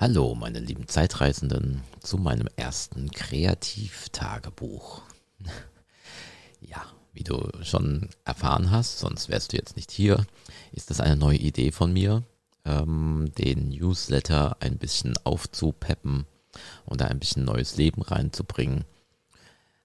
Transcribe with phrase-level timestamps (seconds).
[0.00, 5.02] Hallo, meine lieben Zeitreisenden, zu meinem ersten Kreativtagebuch.
[6.62, 10.26] ja, wie du schon erfahren hast, sonst wärst du jetzt nicht hier,
[10.72, 12.22] ist das eine neue Idee von mir,
[12.64, 16.24] ähm, den Newsletter ein bisschen aufzupeppen
[16.86, 18.86] und da ein bisschen neues Leben reinzubringen.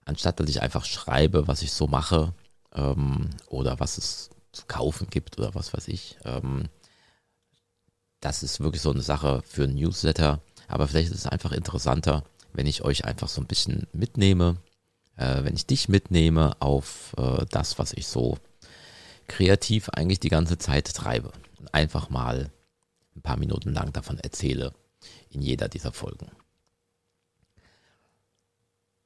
[0.06, 2.34] Anstatt dass ich einfach schreibe, was ich so mache
[2.74, 6.70] ähm, oder was es zu kaufen gibt oder was weiß ich, ähm,
[8.20, 10.42] das ist wirklich so eine Sache für ein Newsletter.
[10.68, 12.24] Aber vielleicht ist es einfach interessanter,
[12.54, 14.58] wenn ich euch einfach so ein bisschen mitnehme,
[15.18, 18.38] äh, wenn ich dich mitnehme auf äh, das, was ich so
[19.28, 21.32] kreativ eigentlich die ganze Zeit treibe.
[21.60, 22.52] Und einfach mal
[23.16, 24.74] ein paar Minuten lang davon erzähle
[25.30, 26.32] in jeder dieser Folgen.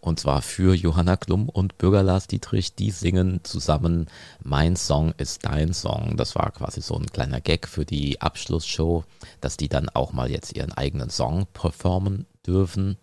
[0.00, 2.74] und zwar für Johanna Klum und Bürger Lars Dietrich.
[2.74, 4.08] Die singen zusammen
[4.42, 6.16] Mein Song ist dein Song.
[6.16, 9.04] Das war quasi so ein kleiner Gag für die Abschlussshow,
[9.40, 12.96] dass die dann auch mal jetzt ihren eigenen Song performen dürfen.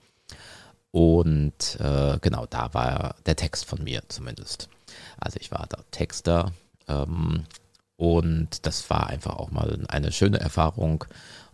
[0.92, 4.70] Und äh, genau, da war der Text von mir zumindest.
[5.18, 6.52] Also ich war da Texter.
[6.88, 7.46] Ähm,
[7.96, 11.06] und das war einfach auch mal eine schöne Erfahrung.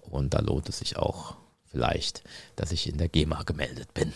[0.01, 1.35] Und da lohnt es sich auch
[1.65, 2.23] vielleicht,
[2.55, 4.13] dass ich in der GEMA gemeldet bin.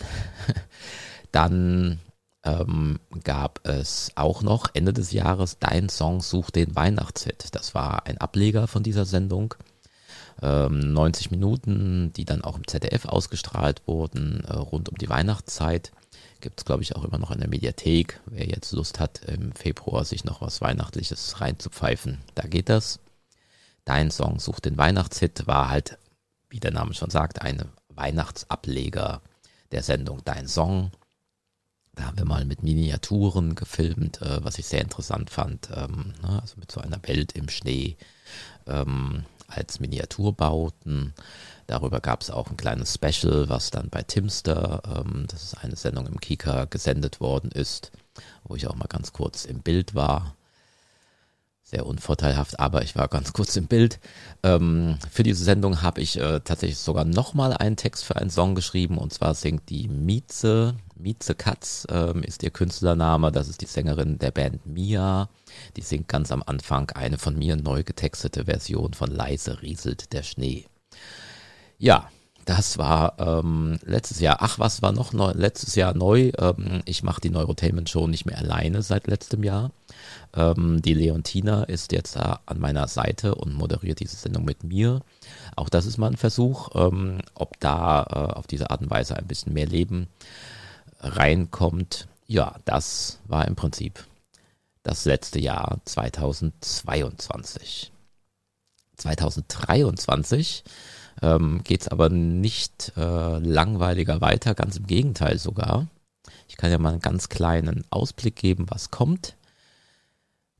[1.32, 2.00] Dann
[2.44, 7.48] ähm, gab es auch noch Ende des Jahres Dein Song sucht den Weihnachtshit.
[7.52, 9.54] Das war ein Ableger von dieser Sendung.
[10.42, 15.92] Ähm, 90 Minuten, die dann auch im ZDF ausgestrahlt wurden, äh, rund um die Weihnachtszeit.
[16.40, 18.20] Gibt es, glaube ich, auch immer noch in der Mediathek.
[18.26, 22.98] Wer jetzt Lust hat, im Februar sich noch was Weihnachtliches reinzupfeifen, da geht das.
[23.84, 25.98] Dein Song Sucht den Weihnachtshit war halt,
[26.48, 29.20] wie der Name schon sagt, ein Weihnachtsableger
[29.72, 30.90] der Sendung Dein Song.
[31.94, 35.68] Da haben wir mal mit Miniaturen gefilmt, äh, was ich sehr interessant fand.
[35.74, 37.96] Ähm, ne, also mit so einer Welt im Schnee
[38.66, 41.14] ähm, als Miniaturbauten.
[41.66, 45.76] Darüber gab es auch ein kleines Special, was dann bei Timster, ähm, das ist eine
[45.76, 47.90] Sendung im Kika, gesendet worden ist,
[48.44, 50.36] wo ich auch mal ganz kurz im Bild war.
[51.74, 53.98] Sehr unvorteilhaft, aber ich war ganz kurz im Bild.
[54.44, 58.54] Ähm, für diese Sendung habe ich äh, tatsächlich sogar nochmal einen Text für einen Song
[58.54, 63.66] geschrieben und zwar singt die Mieze, Mieze Katz ähm, ist ihr Künstlername, das ist die
[63.66, 65.28] Sängerin der Band Mia.
[65.76, 70.22] Die singt ganz am Anfang eine von mir neu getextete Version von Leise rieselt der
[70.22, 70.66] Schnee.
[71.78, 72.08] Ja,
[72.44, 74.38] das war ähm, letztes Jahr.
[74.40, 76.30] Ach, was war noch neu, letztes Jahr neu?
[76.38, 79.70] Ähm, ich mache die Neurotainment Show nicht mehr alleine seit letztem Jahr.
[80.34, 85.00] Ähm, die Leontina ist jetzt da an meiner Seite und moderiert diese Sendung mit mir.
[85.56, 89.16] Auch das ist mal ein Versuch, ähm, ob da äh, auf diese Art und Weise
[89.16, 90.08] ein bisschen mehr Leben
[91.00, 92.08] reinkommt.
[92.26, 94.04] Ja, das war im Prinzip
[94.82, 97.92] das letzte Jahr 2022.
[98.96, 100.64] 2023
[101.22, 105.86] ähm, geht es aber nicht äh, langweiliger weiter, ganz im Gegenteil sogar.
[106.48, 109.36] Ich kann ja mal einen ganz kleinen Ausblick geben, was kommt.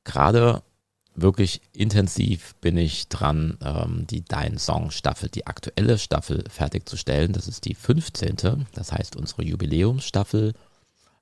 [0.05, 0.63] Gerade
[1.15, 7.33] wirklich intensiv bin ich dran, ähm, die Dein Song Staffel, die aktuelle Staffel fertigzustellen.
[7.33, 8.67] Das ist die 15.
[8.75, 10.55] Das heißt unsere Jubiläumsstaffel.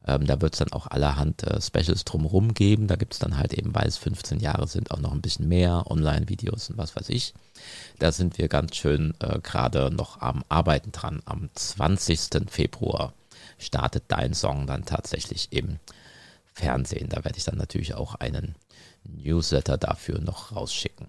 [0.06, 2.88] Ähm, da wird es dann auch allerhand äh, Specials drumherum geben.
[2.88, 5.48] Da gibt es dann halt eben, weil es 15 Jahre sind, auch noch ein bisschen
[5.48, 7.34] mehr Online-Videos und was weiß ich.
[7.98, 11.22] Da sind wir ganz schön äh, gerade noch am Arbeiten dran.
[11.24, 12.50] Am 20.
[12.50, 13.12] Februar
[13.58, 15.78] startet Dein Song dann tatsächlich im
[16.52, 17.08] Fernsehen.
[17.08, 18.56] Da werde ich dann natürlich auch einen
[19.04, 21.06] Newsletter dafür noch rausschicken.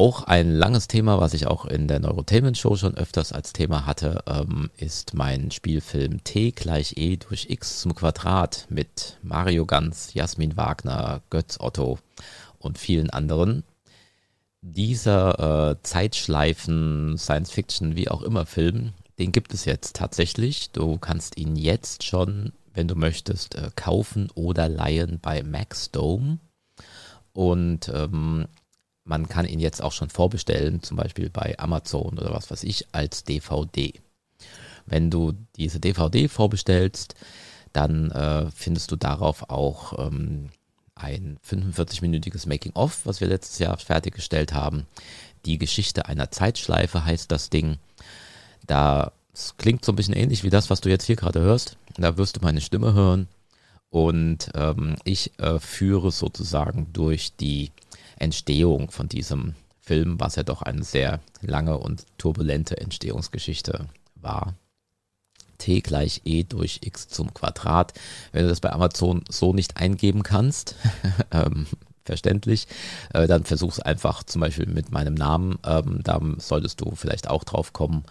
[0.00, 3.84] Auch ein langes Thema, was ich auch in der Neurotainment Show schon öfters als Thema
[3.84, 10.14] hatte, ähm, ist mein Spielfilm T gleich E durch X zum Quadrat mit Mario Ganz,
[10.14, 11.98] Jasmin Wagner, Götz Otto
[12.58, 13.62] und vielen anderen.
[14.62, 20.70] Dieser äh, Zeitschleifen, Science Fiction, wie auch immer Film, den gibt es jetzt tatsächlich.
[20.70, 26.38] Du kannst ihn jetzt schon wenn du möchtest, äh, kaufen oder leihen bei Maxdome.
[27.32, 28.46] Und ähm,
[29.10, 32.86] man kann ihn jetzt auch schon vorbestellen, zum Beispiel bei Amazon oder was weiß ich,
[32.92, 33.92] als DVD.
[34.86, 37.16] Wenn du diese DVD vorbestellst,
[37.72, 40.50] dann äh, findest du darauf auch ähm,
[40.94, 44.86] ein 45-minütiges Making-of, was wir letztes Jahr fertiggestellt haben.
[45.44, 47.78] Die Geschichte einer Zeitschleife heißt das Ding.
[48.66, 51.76] Da es klingt so ein bisschen ähnlich wie das, was du jetzt hier gerade hörst.
[51.96, 53.26] Da wirst du meine Stimme hören.
[53.88, 57.72] Und ähm, ich äh, führe sozusagen durch die
[58.20, 64.54] Entstehung von diesem Film, was ja doch eine sehr lange und turbulente Entstehungsgeschichte war.
[65.58, 67.92] T gleich E durch X zum Quadrat.
[68.32, 70.76] Wenn du das bei Amazon so nicht eingeben kannst,
[71.30, 71.66] ähm,
[72.04, 72.66] verständlich,
[73.12, 75.58] äh, dann versuch es einfach zum Beispiel mit meinem Namen.
[75.64, 78.04] Ähm, da solltest du vielleicht auch drauf kommen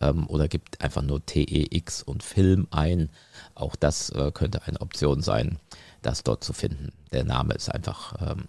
[0.00, 3.08] ähm, oder gibt einfach nur TEX und Film ein.
[3.54, 5.58] Auch das äh, könnte eine Option sein,
[6.02, 6.92] das dort zu finden.
[7.12, 8.44] Der Name ist einfach ähm,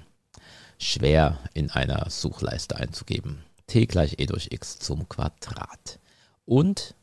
[0.78, 3.44] schwer in einer Suchleiste einzugeben.
[3.68, 6.00] T gleich E durch X zum Quadrat.
[6.46, 6.96] Und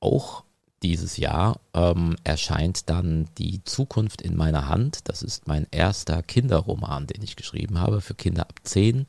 [0.00, 0.44] auch
[0.82, 5.08] dieses Jahr ähm, erscheint dann Die Zukunft in meiner Hand.
[5.08, 9.06] Das ist mein erster Kinderroman, den ich geschrieben habe für Kinder ab 10.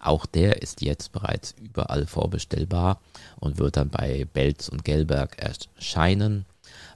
[0.00, 3.00] Auch der ist jetzt bereits überall vorbestellbar
[3.40, 6.46] und wird dann bei Belz und Gelberg erscheinen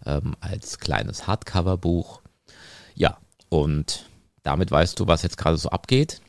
[0.06, 2.23] ähm, als kleines Hardcover-Buch.
[2.94, 3.19] Ja,
[3.49, 4.06] und
[4.43, 6.21] damit weißt du, was jetzt gerade so abgeht.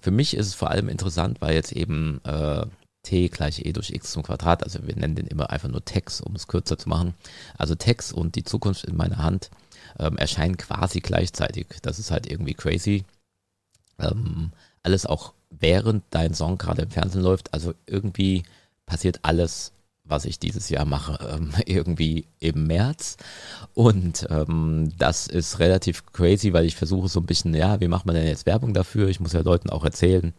[0.00, 2.66] Für mich ist es vor allem interessant, weil jetzt eben äh,
[3.02, 6.20] t gleich e durch x zum Quadrat, also wir nennen den immer einfach nur Tex,
[6.20, 7.14] um es kürzer zu machen.
[7.58, 9.50] Also Tex und die Zukunft in meiner Hand
[9.98, 11.66] ähm, erscheinen quasi gleichzeitig.
[11.82, 13.04] Das ist halt irgendwie crazy.
[13.98, 14.52] Ähm,
[14.82, 17.52] alles auch während dein Song gerade im Fernsehen läuft.
[17.52, 18.44] Also irgendwie
[18.86, 19.72] passiert alles,
[20.04, 23.16] was ich dieses Jahr mache, ähm, irgendwie im März.
[23.74, 28.06] Und ähm, das ist relativ crazy, weil ich versuche so ein bisschen, ja, wie macht
[28.06, 29.08] man denn jetzt Werbung dafür?
[29.08, 30.34] Ich muss ja Leuten auch erzählen,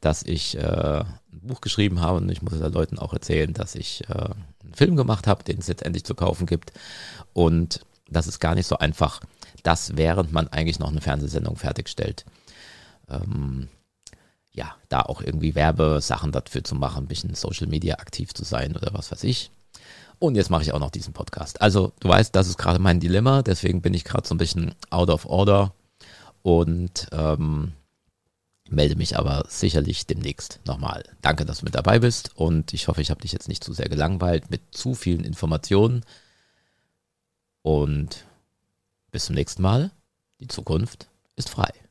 [0.00, 3.74] dass ich äh, ein Buch geschrieben habe und ich muss den Leuten auch erzählen, dass
[3.74, 6.72] ich äh, einen Film gemacht habe, den es jetzt endlich zu kaufen gibt.
[7.32, 9.20] Und das ist gar nicht so einfach,
[9.62, 12.24] das während man eigentlich noch eine Fernsehsendung fertigstellt.
[13.08, 13.68] Ähm,
[14.58, 18.76] ja, da auch irgendwie Werbesachen dafür zu machen, ein bisschen Social Media aktiv zu sein
[18.76, 19.50] oder was weiß ich.
[20.18, 21.62] Und jetzt mache ich auch noch diesen Podcast.
[21.62, 24.74] Also, du weißt, das ist gerade mein Dilemma, deswegen bin ich gerade so ein bisschen
[24.90, 25.72] out of order
[26.42, 27.72] und ähm,
[28.68, 31.04] melde mich aber sicherlich demnächst nochmal.
[31.22, 33.72] Danke, dass du mit dabei bist und ich hoffe, ich habe dich jetzt nicht zu
[33.72, 36.04] sehr gelangweilt mit zu vielen Informationen.
[37.62, 38.24] Und
[39.12, 39.92] bis zum nächsten Mal.
[40.40, 41.87] Die Zukunft ist frei.